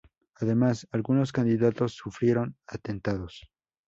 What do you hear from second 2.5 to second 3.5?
atentados.